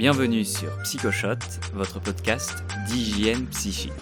Bienvenue 0.00 0.46
sur 0.46 0.74
Psychoshot, 0.78 1.36
votre 1.74 2.00
podcast 2.00 2.64
d'hygiène 2.86 3.46
psychique. 3.48 3.92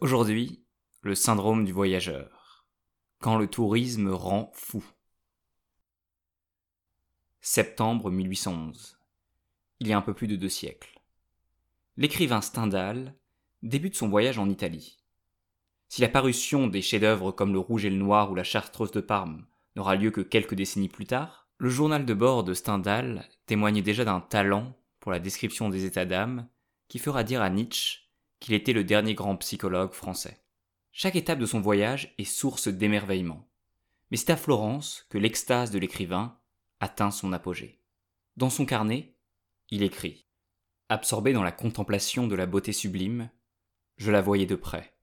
Aujourd'hui, 0.00 0.60
le 1.02 1.14
syndrome 1.14 1.64
du 1.64 1.70
voyageur. 1.70 2.66
Quand 3.20 3.38
le 3.38 3.46
tourisme 3.46 4.08
rend 4.08 4.50
fou. 4.54 4.84
Septembre 7.40 8.10
1811. 8.10 8.98
Il 9.78 9.86
y 9.86 9.92
a 9.92 9.96
un 9.96 10.02
peu 10.02 10.12
plus 10.12 10.26
de 10.26 10.34
deux 10.34 10.48
siècles. 10.48 11.00
L'écrivain 11.96 12.40
Stendhal 12.40 13.14
débute 13.62 13.94
son 13.94 14.08
voyage 14.08 14.40
en 14.40 14.50
Italie. 14.50 14.98
Si 15.88 16.00
la 16.00 16.08
parution 16.08 16.66
des 16.66 16.82
chefs-d'œuvre 16.82 17.30
comme 17.30 17.52
Le 17.52 17.60
Rouge 17.60 17.84
et 17.84 17.90
le 17.90 17.98
Noir 17.98 18.32
ou 18.32 18.34
La 18.34 18.42
Chartreuse 18.42 18.90
de 18.90 19.00
Parme 19.00 19.46
n'aura 19.76 19.94
lieu 19.94 20.10
que 20.10 20.22
quelques 20.22 20.56
décennies 20.56 20.88
plus 20.88 21.06
tard, 21.06 21.43
le 21.58 21.68
journal 21.68 22.04
de 22.04 22.14
bord 22.14 22.44
de 22.44 22.52
Stendhal 22.54 23.28
témoigne 23.46 23.82
déjà 23.82 24.04
d'un 24.04 24.20
talent 24.20 24.76
pour 25.00 25.12
la 25.12 25.20
description 25.20 25.68
des 25.68 25.84
états 25.84 26.04
d'âme 26.04 26.48
qui 26.88 26.98
fera 26.98 27.24
dire 27.24 27.42
à 27.42 27.50
Nietzsche 27.50 28.10
qu'il 28.40 28.54
était 28.54 28.72
le 28.72 28.84
dernier 28.84 29.14
grand 29.14 29.36
psychologue 29.36 29.92
français. 29.92 30.44
Chaque 30.92 31.16
étape 31.16 31.38
de 31.38 31.46
son 31.46 31.60
voyage 31.60 32.14
est 32.18 32.24
source 32.24 32.68
d'émerveillement. 32.68 33.48
Mais 34.10 34.16
c'est 34.16 34.30
à 34.30 34.36
Florence 34.36 35.06
que 35.08 35.18
l'extase 35.18 35.70
de 35.70 35.78
l'écrivain 35.78 36.38
atteint 36.80 37.10
son 37.10 37.32
apogée. 37.32 37.80
Dans 38.36 38.50
son 38.50 38.66
carnet, 38.66 39.16
il 39.70 39.82
écrit 39.82 40.26
Absorbé 40.88 41.32
dans 41.32 41.42
la 41.42 41.52
contemplation 41.52 42.26
de 42.26 42.34
la 42.34 42.46
beauté 42.46 42.72
sublime, 42.72 43.30
je 43.96 44.10
la 44.10 44.20
voyais 44.20 44.46
de 44.46 44.56
près. 44.56 44.94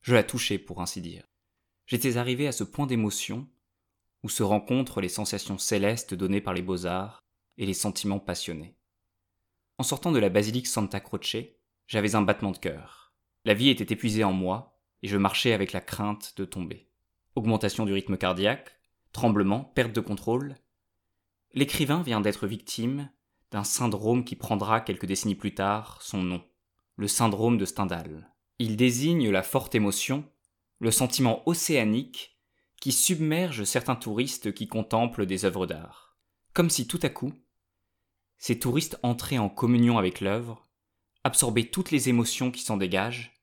Je 0.00 0.14
la 0.14 0.24
touchais, 0.24 0.58
pour 0.58 0.80
ainsi 0.80 1.00
dire. 1.00 1.24
J'étais 1.86 2.16
arrivé 2.16 2.46
à 2.46 2.52
ce 2.52 2.64
point 2.64 2.86
d'émotion 2.86 3.48
où 4.22 4.28
se 4.28 4.42
rencontrent 4.42 5.00
les 5.00 5.08
sensations 5.08 5.58
célestes 5.58 6.14
données 6.14 6.40
par 6.40 6.54
les 6.54 6.62
beaux-arts 6.62 7.22
et 7.58 7.66
les 7.66 7.74
sentiments 7.74 8.20
passionnés. 8.20 8.76
En 9.78 9.82
sortant 9.82 10.12
de 10.12 10.18
la 10.18 10.28
basilique 10.28 10.66
Santa 10.66 11.00
Croce, 11.00 11.36
j'avais 11.86 12.14
un 12.14 12.22
battement 12.22 12.52
de 12.52 12.58
cœur. 12.58 13.12
La 13.44 13.54
vie 13.54 13.68
était 13.68 13.92
épuisée 13.92 14.24
en 14.24 14.32
moi, 14.32 14.78
et 15.02 15.08
je 15.08 15.16
marchais 15.16 15.52
avec 15.52 15.72
la 15.72 15.80
crainte 15.80 16.34
de 16.36 16.44
tomber. 16.44 16.88
Augmentation 17.34 17.84
du 17.84 17.92
rythme 17.92 18.16
cardiaque, 18.16 18.78
tremblement, 19.12 19.64
perte 19.64 19.92
de 19.92 20.00
contrôle. 20.00 20.56
L'écrivain 21.52 22.02
vient 22.02 22.20
d'être 22.20 22.46
victime 22.46 23.10
d'un 23.50 23.64
syndrome 23.64 24.24
qui 24.24 24.36
prendra 24.36 24.80
quelques 24.80 25.06
décennies 25.06 25.34
plus 25.34 25.54
tard 25.54 26.00
son 26.00 26.22
nom, 26.22 26.44
le 26.96 27.08
syndrome 27.08 27.58
de 27.58 27.64
Stendhal. 27.64 28.32
Il 28.58 28.76
désigne 28.76 29.30
la 29.30 29.42
forte 29.42 29.74
émotion, 29.74 30.24
le 30.78 30.90
sentiment 30.90 31.42
océanique 31.46 32.31
qui 32.82 32.90
submerge 32.90 33.62
certains 33.62 33.94
touristes 33.94 34.52
qui 34.52 34.66
contemplent 34.66 35.24
des 35.24 35.44
œuvres 35.44 35.68
d'art. 35.68 36.18
Comme 36.52 36.68
si 36.68 36.88
tout 36.88 36.98
à 37.04 37.10
coup, 37.10 37.32
ces 38.38 38.58
touristes 38.58 38.98
entraient 39.04 39.38
en 39.38 39.48
communion 39.48 39.98
avec 39.98 40.20
l'œuvre, 40.20 40.66
absorbaient 41.22 41.70
toutes 41.70 41.92
les 41.92 42.08
émotions 42.08 42.50
qui 42.50 42.60
s'en 42.60 42.76
dégagent, 42.76 43.40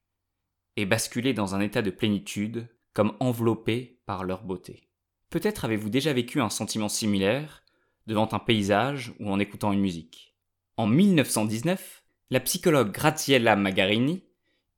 et 0.75 0.85
basculaient 0.85 1.31
dans 1.31 1.55
un 1.55 1.61
état 1.61 1.81
de 1.81 1.89
plénitude, 1.89 2.67
comme 2.91 3.15
enveloppés 3.21 4.01
par 4.05 4.25
leur 4.25 4.43
beauté. 4.43 4.89
Peut-être 5.29 5.63
avez-vous 5.63 5.89
déjà 5.89 6.11
vécu 6.11 6.41
un 6.41 6.49
sentiment 6.49 6.89
similaire 6.89 7.63
devant 8.07 8.27
un 8.33 8.39
paysage 8.39 9.13
ou 9.21 9.31
en 9.31 9.39
écoutant 9.39 9.71
une 9.71 9.79
musique. 9.79 10.35
En 10.75 10.85
1919, 10.85 12.03
la 12.29 12.41
psychologue 12.41 12.91
Graziella 12.91 13.55
Magarini 13.55 14.21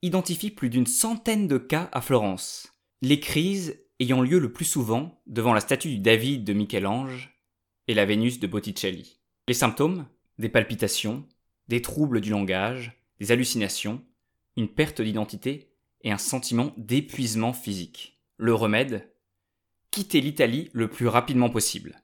identifie 0.04 0.52
plus 0.52 0.70
d'une 0.70 0.86
centaine 0.86 1.48
de 1.48 1.58
cas 1.58 1.90
à 1.94 2.02
Florence. 2.02 2.72
Les 3.02 3.20
crises 3.20 3.82
ayant 4.02 4.22
lieu 4.22 4.40
le 4.40 4.52
plus 4.52 4.66
souvent 4.66 5.22
devant 5.28 5.54
la 5.54 5.60
statue 5.60 5.90
du 5.90 6.00
David 6.00 6.44
de 6.44 6.54
Michel-Ange 6.54 7.38
et 7.88 7.94
la 7.94 8.06
Vénus 8.06 8.40
de 8.40 8.48
Botticelli. 8.48 9.20
Les 9.48 9.54
symptômes 9.54 10.08
Des 10.40 10.50
palpitations, 10.50 11.28
des 11.68 11.84
troubles 11.84 12.20
du 12.20 12.32
langage, 12.32 13.00
des 13.20 13.32
hallucinations, 13.32 14.04
une 14.58 14.70
perte 14.70 15.02
d'identité 15.02 15.70
et 16.02 16.12
un 16.12 16.18
sentiment 16.18 16.74
d'épuisement 16.78 17.54
physique. 17.54 18.20
Le 18.38 18.56
remède 18.56 19.14
Quitter 19.92 20.20
l'Italie 20.20 20.70
le 20.74 20.90
plus 20.90 21.08
rapidement 21.08 21.52
possible. 21.52 22.02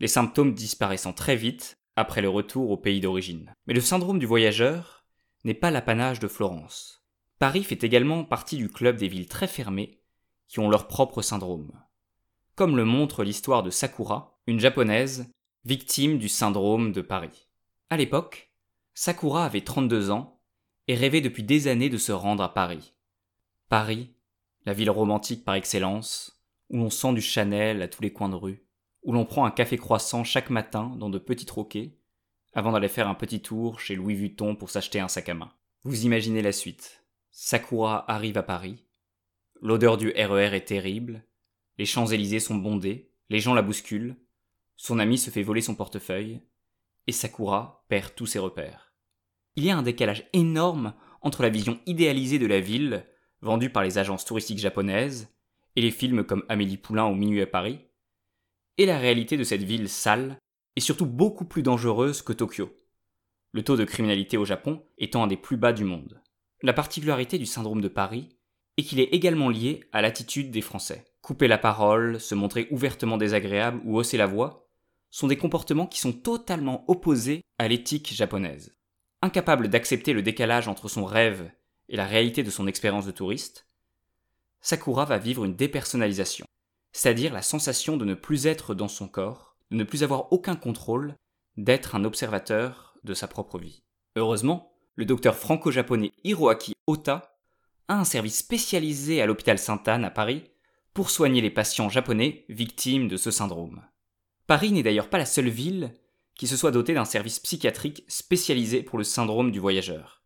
Les 0.00 0.08
symptômes 0.08 0.52
disparaissant 0.52 1.14
très 1.14 1.36
vite 1.36 1.78
après 1.96 2.20
le 2.20 2.28
retour 2.28 2.70
au 2.70 2.76
pays 2.76 3.00
d'origine. 3.00 3.54
Mais 3.66 3.74
le 3.74 3.80
syndrome 3.80 4.18
du 4.18 4.26
voyageur 4.26 5.06
n'est 5.44 5.54
pas 5.54 5.70
l'apanage 5.70 6.18
de 6.18 6.28
Florence. 6.28 7.06
Paris 7.38 7.64
fait 7.64 7.84
également 7.84 8.22
partie 8.24 8.58
du 8.58 8.68
club 8.68 8.98
des 8.98 9.08
villes 9.08 9.28
très 9.28 9.48
fermées 9.48 10.01
qui 10.48 10.60
ont 10.60 10.68
leur 10.68 10.88
propre 10.88 11.22
syndrome. 11.22 11.72
Comme 12.54 12.76
le 12.76 12.84
montre 12.84 13.24
l'histoire 13.24 13.62
de 13.62 13.70
Sakura, 13.70 14.38
une 14.46 14.60
japonaise 14.60 15.30
victime 15.64 16.18
du 16.18 16.28
syndrome 16.28 16.92
de 16.92 17.00
Paris. 17.00 17.48
À 17.90 17.96
l'époque, 17.96 18.52
Sakura 18.94 19.44
avait 19.44 19.60
32 19.60 20.10
ans 20.10 20.40
et 20.88 20.94
rêvait 20.94 21.20
depuis 21.20 21.42
des 21.42 21.68
années 21.68 21.88
de 21.88 21.98
se 21.98 22.12
rendre 22.12 22.42
à 22.42 22.52
Paris. 22.52 22.92
Paris, 23.68 24.10
la 24.66 24.72
ville 24.72 24.90
romantique 24.90 25.44
par 25.44 25.54
excellence, 25.54 26.42
où 26.70 26.76
l'on 26.76 26.90
sent 26.90 27.14
du 27.14 27.20
Chanel 27.20 27.82
à 27.82 27.88
tous 27.88 28.02
les 28.02 28.12
coins 28.12 28.28
de 28.28 28.34
rue, 28.34 28.64
où 29.02 29.12
l'on 29.12 29.24
prend 29.24 29.44
un 29.44 29.50
café 29.50 29.76
croissant 29.76 30.24
chaque 30.24 30.50
matin 30.50 30.92
dans 30.98 31.10
de 31.10 31.18
petits 31.18 31.46
troquets, 31.46 31.96
avant 32.54 32.72
d'aller 32.72 32.88
faire 32.88 33.08
un 33.08 33.14
petit 33.14 33.40
tour 33.40 33.80
chez 33.80 33.94
Louis 33.94 34.14
Vuitton 34.14 34.56
pour 34.56 34.70
s'acheter 34.70 35.00
un 35.00 35.08
sac 35.08 35.28
à 35.28 35.34
main. 35.34 35.52
Vous 35.84 36.04
imaginez 36.04 36.42
la 36.42 36.52
suite. 36.52 37.04
Sakura 37.30 38.10
arrive 38.10 38.36
à 38.36 38.42
Paris, 38.42 38.84
L'odeur 39.64 39.96
du 39.96 40.08
RER 40.08 40.50
e 40.50 40.54
est 40.54 40.64
terrible, 40.64 41.24
les 41.78 41.86
Champs-Élysées 41.86 42.40
sont 42.40 42.56
bondés, 42.56 43.12
les 43.30 43.38
gens 43.38 43.54
la 43.54 43.62
bousculent, 43.62 44.16
son 44.76 44.98
ami 44.98 45.16
se 45.16 45.30
fait 45.30 45.44
voler 45.44 45.60
son 45.60 45.76
portefeuille, 45.76 46.40
et 47.06 47.12
Sakura 47.12 47.84
perd 47.86 48.16
tous 48.16 48.26
ses 48.26 48.40
repères. 48.40 48.92
Il 49.54 49.64
y 49.64 49.70
a 49.70 49.78
un 49.78 49.82
décalage 49.82 50.28
énorme 50.32 50.94
entre 51.20 51.42
la 51.42 51.48
vision 51.48 51.78
idéalisée 51.86 52.40
de 52.40 52.46
la 52.46 52.58
ville, 52.58 53.06
vendue 53.40 53.70
par 53.70 53.84
les 53.84 53.98
agences 53.98 54.24
touristiques 54.24 54.58
japonaises, 54.58 55.32
et 55.76 55.80
les 55.80 55.92
films 55.92 56.24
comme 56.24 56.44
Amélie 56.48 56.76
Poulain 56.76 57.06
ou 57.06 57.14
Minuit 57.14 57.42
à 57.42 57.46
Paris, 57.46 57.78
et 58.78 58.86
la 58.86 58.98
réalité 58.98 59.36
de 59.36 59.44
cette 59.44 59.62
ville 59.62 59.88
sale, 59.88 60.38
et 60.74 60.80
surtout 60.80 61.06
beaucoup 61.06 61.44
plus 61.44 61.62
dangereuse 61.62 62.22
que 62.22 62.32
Tokyo, 62.32 62.76
le 63.52 63.62
taux 63.62 63.76
de 63.76 63.84
criminalité 63.84 64.36
au 64.36 64.44
Japon 64.44 64.82
étant 64.98 65.22
un 65.22 65.28
des 65.28 65.36
plus 65.36 65.56
bas 65.56 65.72
du 65.72 65.84
monde. 65.84 66.20
La 66.62 66.72
particularité 66.72 67.38
du 67.38 67.46
syndrome 67.46 67.80
de 67.80 67.86
Paris 67.86 68.36
et 68.82 68.84
qu'il 68.84 68.98
est 68.98 69.14
également 69.14 69.48
lié 69.48 69.84
à 69.92 70.02
l'attitude 70.02 70.50
des 70.50 70.60
Français. 70.60 71.04
Couper 71.20 71.46
la 71.46 71.56
parole, 71.56 72.18
se 72.18 72.34
montrer 72.34 72.66
ouvertement 72.72 73.16
désagréable 73.16 73.80
ou 73.84 73.96
hausser 73.96 74.16
la 74.16 74.26
voix 74.26 74.68
sont 75.08 75.28
des 75.28 75.36
comportements 75.36 75.86
qui 75.86 76.00
sont 76.00 76.12
totalement 76.12 76.84
opposés 76.88 77.42
à 77.60 77.68
l'éthique 77.68 78.12
japonaise. 78.12 78.74
Incapable 79.20 79.68
d'accepter 79.68 80.12
le 80.12 80.22
décalage 80.22 80.66
entre 80.66 80.88
son 80.88 81.04
rêve 81.04 81.48
et 81.90 81.94
la 81.94 82.06
réalité 82.06 82.42
de 82.42 82.50
son 82.50 82.66
expérience 82.66 83.06
de 83.06 83.12
touriste, 83.12 83.68
Sakura 84.60 85.04
va 85.04 85.18
vivre 85.18 85.44
une 85.44 85.54
dépersonnalisation, 85.54 86.46
c'est-à-dire 86.90 87.32
la 87.32 87.42
sensation 87.42 87.96
de 87.96 88.04
ne 88.04 88.14
plus 88.14 88.48
être 88.48 88.74
dans 88.74 88.88
son 88.88 89.06
corps, 89.06 89.56
de 89.70 89.76
ne 89.76 89.84
plus 89.84 90.02
avoir 90.02 90.32
aucun 90.32 90.56
contrôle, 90.56 91.14
d'être 91.56 91.94
un 91.94 92.02
observateur 92.02 92.96
de 93.04 93.14
sa 93.14 93.28
propre 93.28 93.60
vie. 93.60 93.84
Heureusement, 94.16 94.72
le 94.96 95.04
docteur 95.04 95.36
franco-japonais 95.36 96.10
Hiroaki 96.24 96.74
Ota 96.88 97.31
un 97.88 98.04
service 98.04 98.38
spécialisé 98.38 99.20
à 99.20 99.26
l'hôpital 99.26 99.58
Sainte-Anne 99.58 100.04
à 100.04 100.10
Paris 100.10 100.44
pour 100.94 101.10
soigner 101.10 101.40
les 101.40 101.50
patients 101.50 101.88
japonais 101.88 102.44
victimes 102.48 103.08
de 103.08 103.16
ce 103.16 103.30
syndrome. 103.30 103.82
Paris 104.46 104.72
n'est 104.72 104.82
d'ailleurs 104.82 105.08
pas 105.08 105.18
la 105.18 105.26
seule 105.26 105.48
ville 105.48 105.94
qui 106.34 106.46
se 106.46 106.56
soit 106.56 106.70
dotée 106.70 106.94
d'un 106.94 107.04
service 107.04 107.38
psychiatrique 107.38 108.04
spécialisé 108.08 108.82
pour 108.82 108.98
le 108.98 109.04
syndrome 109.04 109.52
du 109.52 109.60
voyageur. 109.60 110.22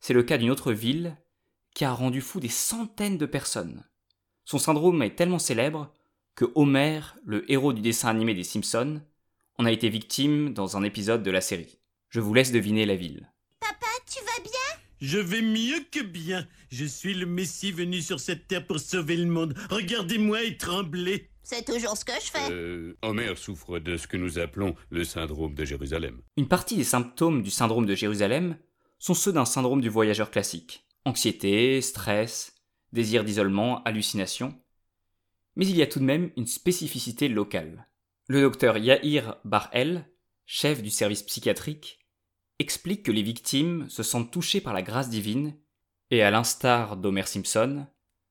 C'est 0.00 0.14
le 0.14 0.22
cas 0.22 0.38
d'une 0.38 0.50
autre 0.50 0.72
ville 0.72 1.16
qui 1.74 1.84
a 1.84 1.92
rendu 1.92 2.20
fou 2.20 2.40
des 2.40 2.48
centaines 2.48 3.18
de 3.18 3.26
personnes. 3.26 3.84
Son 4.44 4.58
syndrome 4.58 5.02
est 5.02 5.16
tellement 5.16 5.38
célèbre 5.38 5.92
que 6.34 6.46
Homer, 6.54 7.00
le 7.24 7.50
héros 7.50 7.72
du 7.72 7.80
dessin 7.80 8.08
animé 8.08 8.34
des 8.34 8.44
Simpsons, 8.44 9.02
en 9.58 9.64
a 9.64 9.72
été 9.72 9.88
victime 9.88 10.52
dans 10.52 10.76
un 10.76 10.84
épisode 10.84 11.22
de 11.22 11.30
la 11.30 11.40
série. 11.40 11.78
Je 12.08 12.20
vous 12.20 12.34
laisse 12.34 12.52
deviner 12.52 12.86
la 12.86 12.96
ville. 12.96 13.32
Je 15.00 15.18
vais 15.18 15.42
mieux 15.42 15.80
que 15.90 16.02
bien. 16.02 16.46
Je 16.70 16.84
suis 16.84 17.14
le 17.14 17.26
Messie 17.26 17.72
venu 17.72 18.00
sur 18.00 18.20
cette 18.20 18.48
terre 18.48 18.66
pour 18.66 18.80
sauver 18.80 19.16
le 19.16 19.26
monde. 19.26 19.54
Regardez-moi 19.70 20.44
et 20.44 20.56
tremblez. 20.56 21.30
C'est 21.42 21.64
toujours 21.64 21.96
ce 21.96 22.04
que 22.04 22.12
je 22.12 22.30
fais. 22.30 22.50
Euh, 22.50 22.96
Homer 23.02 23.34
souffre 23.36 23.78
de 23.78 23.96
ce 23.96 24.06
que 24.06 24.16
nous 24.16 24.38
appelons 24.38 24.74
le 24.90 25.04
syndrome 25.04 25.54
de 25.54 25.64
Jérusalem. 25.64 26.20
Une 26.36 26.48
partie 26.48 26.76
des 26.76 26.84
symptômes 26.84 27.42
du 27.42 27.50
syndrome 27.50 27.86
de 27.86 27.94
Jérusalem 27.94 28.56
sont 28.98 29.14
ceux 29.14 29.32
d'un 29.32 29.44
syndrome 29.44 29.80
du 29.80 29.88
voyageur 29.88 30.30
classique. 30.30 30.84
Anxiété, 31.04 31.80
stress, 31.82 32.54
désir 32.92 33.22
d'isolement, 33.22 33.82
hallucination. 33.84 34.60
Mais 35.54 35.66
il 35.66 35.76
y 35.76 35.82
a 35.82 35.86
tout 35.86 36.00
de 36.00 36.04
même 36.04 36.30
une 36.36 36.46
spécificité 36.46 37.28
locale. 37.28 37.86
Le 38.28 38.40
docteur 38.40 38.76
Yahir 38.78 39.36
Bar-El, 39.44 40.10
chef 40.46 40.82
du 40.82 40.90
service 40.90 41.22
psychiatrique, 41.22 42.00
explique 42.58 43.02
que 43.02 43.12
les 43.12 43.22
victimes 43.22 43.88
se 43.88 44.02
sentent 44.02 44.30
touchées 44.30 44.60
par 44.60 44.74
la 44.74 44.82
grâce 44.82 45.08
divine 45.08 45.56
et, 46.10 46.22
à 46.22 46.30
l'instar 46.30 46.96
d'Homer 46.96 47.26
Simpson, 47.26 47.86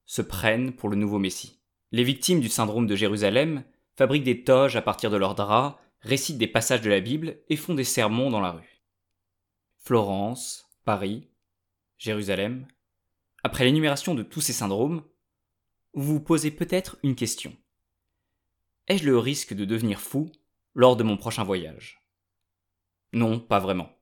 se 0.06 0.22
prennent 0.22 0.74
pour 0.74 0.90
le 0.90 0.96
nouveau 0.96 1.20
Messie. 1.20 1.60
Les 1.92 2.04
victimes 2.04 2.40
du 2.40 2.50
syndrome 2.50 2.88
de 2.88 2.96
Jérusalem 2.96 3.64
fabriquent 3.96 4.24
des 4.24 4.44
toges 4.44 4.76
à 4.76 4.82
partir 4.82 5.10
de 5.10 5.18
leurs 5.18 5.36
draps, 5.36 5.80
récitent 6.02 6.38
des 6.38 6.48
passages 6.48 6.82
de 6.82 6.90
la 6.90 7.00
Bible 7.00 7.38
et 7.50 7.56
font 7.56 7.74
des 7.74 7.84
sermons 7.84 8.30
dans 8.30 8.42
la 8.42 8.52
rue. 8.52 8.82
Florence, 9.78 10.70
Paris, 10.84 11.30
Jérusalem. 11.98 12.68
Après 13.44 13.64
l'énumération 13.64 14.16
de 14.16 14.24
tous 14.24 14.42
ces 14.42 14.54
syndromes, 14.54 15.04
vous 15.94 16.14
vous 16.14 16.20
posez 16.20 16.52
peut-être 16.52 16.98
une 17.04 17.16
question. 17.16 17.56
Ai-je 18.88 19.06
le 19.06 19.18
risque 19.18 19.54
de 19.54 19.66
devenir 19.66 20.02
fou 20.02 20.32
lors 20.74 20.96
de 20.96 21.04
mon 21.04 21.18
prochain 21.18 21.44
voyage? 21.44 22.04
Non, 23.14 23.40
pas 23.40 23.60
vraiment. 23.60 23.95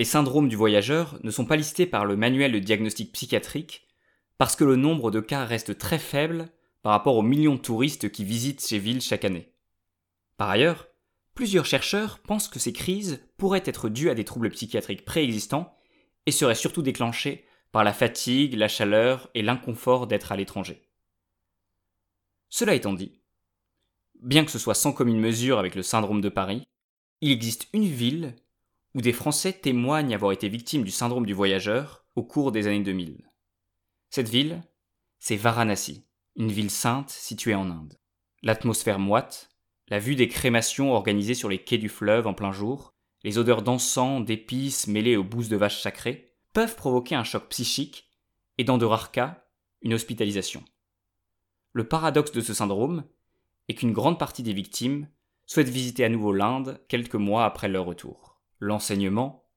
Les 0.00 0.06
syndromes 0.06 0.48
du 0.48 0.56
voyageur 0.56 1.18
ne 1.24 1.30
sont 1.30 1.44
pas 1.44 1.56
listés 1.56 1.84
par 1.84 2.06
le 2.06 2.16
manuel 2.16 2.52
de 2.52 2.58
diagnostic 2.58 3.12
psychiatrique 3.12 3.86
parce 4.38 4.56
que 4.56 4.64
le 4.64 4.76
nombre 4.76 5.10
de 5.10 5.20
cas 5.20 5.44
reste 5.44 5.76
très 5.76 5.98
faible 5.98 6.48
par 6.80 6.92
rapport 6.92 7.16
aux 7.16 7.22
millions 7.22 7.56
de 7.56 7.60
touristes 7.60 8.10
qui 8.10 8.24
visitent 8.24 8.62
ces 8.62 8.78
villes 8.78 9.02
chaque 9.02 9.26
année. 9.26 9.52
Par 10.38 10.48
ailleurs, 10.48 10.88
plusieurs 11.34 11.66
chercheurs 11.66 12.18
pensent 12.20 12.48
que 12.48 12.58
ces 12.58 12.72
crises 12.72 13.22
pourraient 13.36 13.62
être 13.66 13.90
dues 13.90 14.08
à 14.08 14.14
des 14.14 14.24
troubles 14.24 14.48
psychiatriques 14.48 15.04
préexistants 15.04 15.70
et 16.24 16.32
seraient 16.32 16.54
surtout 16.54 16.80
déclenchées 16.80 17.44
par 17.70 17.84
la 17.84 17.92
fatigue, 17.92 18.54
la 18.54 18.68
chaleur 18.68 19.28
et 19.34 19.42
l'inconfort 19.42 20.06
d'être 20.06 20.32
à 20.32 20.36
l'étranger. 20.36 20.80
Cela 22.48 22.74
étant 22.74 22.94
dit, 22.94 23.20
bien 24.22 24.46
que 24.46 24.50
ce 24.50 24.58
soit 24.58 24.74
sans 24.74 24.94
commune 24.94 25.20
mesure 25.20 25.58
avec 25.58 25.74
le 25.74 25.82
syndrome 25.82 26.22
de 26.22 26.30
Paris, 26.30 26.66
il 27.20 27.32
existe 27.32 27.68
une 27.74 27.84
ville 27.84 28.34
où 28.94 29.00
des 29.00 29.12
Français 29.12 29.52
témoignent 29.52 30.14
avoir 30.14 30.32
été 30.32 30.48
victimes 30.48 30.84
du 30.84 30.90
syndrome 30.90 31.26
du 31.26 31.34
voyageur 31.34 32.04
au 32.16 32.22
cours 32.22 32.52
des 32.52 32.66
années 32.66 32.82
2000. 32.82 33.30
Cette 34.10 34.28
ville, 34.28 34.62
c'est 35.18 35.36
Varanasi, 35.36 36.06
une 36.36 36.50
ville 36.50 36.70
sainte 36.70 37.10
située 37.10 37.54
en 37.54 37.70
Inde. 37.70 37.98
L'atmosphère 38.42 38.98
moite, 38.98 39.50
la 39.88 39.98
vue 39.98 40.16
des 40.16 40.28
crémations 40.28 40.92
organisées 40.92 41.34
sur 41.34 41.48
les 41.48 41.58
quais 41.58 41.78
du 41.78 41.88
fleuve 41.88 42.26
en 42.26 42.34
plein 42.34 42.52
jour, 42.52 42.94
les 43.22 43.38
odeurs 43.38 43.62
d'encens, 43.62 44.24
d'épices 44.24 44.86
mêlées 44.86 45.16
aux 45.16 45.24
bousses 45.24 45.48
de 45.48 45.56
vaches 45.56 45.82
sacrées, 45.82 46.32
peuvent 46.52 46.76
provoquer 46.76 47.14
un 47.14 47.24
choc 47.24 47.48
psychique 47.48 48.08
et 48.58 48.64
dans 48.64 48.78
de 48.78 48.84
rares 48.84 49.12
cas, 49.12 49.44
une 49.82 49.94
hospitalisation. 49.94 50.64
Le 51.72 51.86
paradoxe 51.86 52.32
de 52.32 52.40
ce 52.40 52.54
syndrome 52.54 53.04
est 53.68 53.74
qu'une 53.74 53.92
grande 53.92 54.18
partie 54.18 54.42
des 54.42 54.52
victimes 54.52 55.08
souhaitent 55.46 55.68
visiter 55.68 56.04
à 56.04 56.08
nouveau 56.08 56.32
l'Inde 56.32 56.80
quelques 56.88 57.14
mois 57.14 57.44
après 57.44 57.68
leur 57.68 57.84
retour. 57.84 58.29
L'enseignement, 58.60 59.48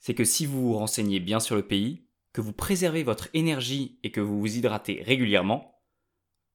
c'est 0.00 0.14
que 0.14 0.24
si 0.24 0.44
vous 0.44 0.60
vous 0.60 0.74
renseignez 0.74 1.20
bien 1.20 1.38
sur 1.38 1.54
le 1.54 1.66
pays, 1.66 2.08
que 2.32 2.40
vous 2.40 2.52
préservez 2.52 3.04
votre 3.04 3.28
énergie 3.32 4.00
et 4.02 4.10
que 4.10 4.20
vous 4.20 4.40
vous 4.40 4.56
hydratez 4.56 5.02
régulièrement, 5.06 5.80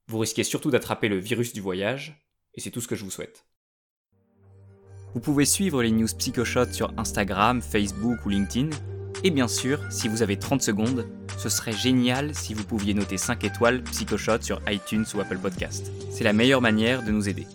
vous 0.08 0.20
risquez 0.20 0.44
surtout 0.44 0.72
d'attraper 0.72 1.08
le 1.08 1.18
virus 1.18 1.54
du 1.54 1.62
voyage, 1.62 2.30
et 2.54 2.60
c'est 2.60 2.70
tout 2.70 2.82
ce 2.82 2.88
que 2.90 2.96
je 2.96 3.06
vous 3.06 3.12
souhaite. 3.12 3.46
Vous 5.14 5.22
pouvez 5.22 5.46
suivre 5.46 5.82
les 5.82 5.92
news 5.92 6.08
PsychoShot 6.08 6.72
sur 6.74 6.94
Instagram, 6.98 7.62
Facebook 7.62 8.26
ou 8.26 8.30
LinkedIn, 8.30 8.72
et 9.24 9.32
bien 9.32 9.48
sûr, 9.48 9.80
si 9.90 10.10
vous 10.10 10.22
avez 10.22 10.38
30 10.38 10.62
secondes, 10.62 11.08
ce 11.38 11.48
serait 11.48 11.72
génial 11.72 12.36
si 12.36 12.54
vous 12.54 12.66
pouviez 12.66 12.94
noter 12.94 13.18
5 13.18 13.44
étoiles 13.46 13.84
PsychoShot 13.84 14.42
sur 14.42 14.62
iTunes 14.68 15.06
ou 15.16 15.22
Apple 15.22 15.40
Podcast. 15.40 15.92
C'est 16.12 16.26
la 16.26 16.34
meilleure 16.34 16.62
manière 16.62 17.04
de 17.04 17.12
nous 17.12 17.30
aider. 17.30 17.48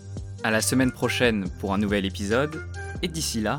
À 0.42 0.50
la 0.50 0.62
semaine 0.62 0.92
prochaine 0.92 1.50
pour 1.60 1.74
un 1.74 1.78
nouvel 1.78 2.06
épisode, 2.06 2.64
et 3.02 3.08
d'ici 3.08 3.40
là, 3.42 3.58